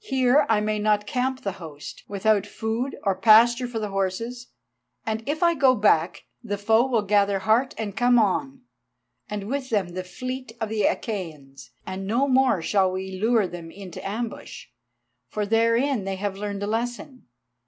Here 0.00 0.46
I 0.48 0.62
may 0.62 0.78
not 0.78 1.06
camp 1.06 1.42
the 1.42 1.52
host, 1.60 2.02
without 2.08 2.46
food 2.46 2.96
or 3.02 3.14
pasture 3.14 3.68
for 3.68 3.78
the 3.78 3.90
horses, 3.90 4.46
and 5.04 5.22
if 5.28 5.42
I 5.42 5.52
go 5.52 5.74
back, 5.74 6.24
the 6.42 6.56
foe 6.56 6.86
will 6.86 7.02
gather 7.02 7.40
heart 7.40 7.74
and 7.76 7.94
come 7.94 8.18
on, 8.18 8.62
and 9.28 9.48
with 9.48 9.68
them 9.68 9.90
the 9.90 10.02
fleet 10.02 10.52
of 10.62 10.70
the 10.70 10.84
Achæans, 10.84 11.72
and 11.86 12.06
no 12.06 12.26
more 12.26 12.62
shall 12.62 12.90
we 12.90 13.20
lure 13.20 13.46
them 13.46 13.70
into 13.70 14.02
ambush, 14.02 14.68
for 15.28 15.44
therein 15.44 16.04
they 16.04 16.16
have 16.16 16.38
learned 16.38 16.62
a 16.62 16.66
lesson. 16.66 17.26